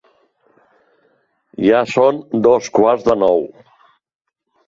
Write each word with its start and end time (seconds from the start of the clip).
Ja 1.65 1.81
són 1.91 2.17
dos 2.47 2.71
quarts 2.79 3.05
de 3.11 3.17
nou. 3.27 3.47